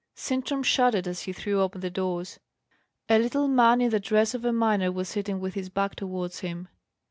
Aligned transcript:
Sintram 0.15 0.63
shuddered 0.63 1.07
as 1.07 1.21
he 1.21 1.31
threw 1.31 1.61
open 1.61 1.81
the 1.81 1.91
doors. 1.91 2.39
A 3.07 3.19
little 3.19 3.47
man 3.47 3.81
in 3.81 3.91
the 3.91 3.99
dress 3.99 4.33
of 4.33 4.43
a 4.43 4.51
miner 4.51 4.91
was 4.91 5.07
sitting 5.07 5.39
with 5.39 5.53
his 5.53 5.69
back 5.69 5.93
towards 5.95 6.39
him. 6.39 6.69